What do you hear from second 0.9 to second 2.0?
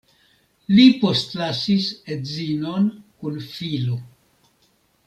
postlasis